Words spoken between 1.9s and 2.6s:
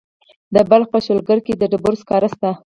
سکاره شته.